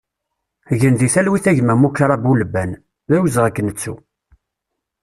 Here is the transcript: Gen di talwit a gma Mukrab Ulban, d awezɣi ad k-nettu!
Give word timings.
Gen 0.79 0.95
di 0.99 1.07
talwit 1.13 1.45
a 1.49 1.53
gma 1.57 1.73
Mukrab 1.81 2.23
Ulban, 2.31 2.71
d 3.07 3.09
awezɣi 3.15 3.45
ad 3.47 3.53
k-nettu! 3.55 3.95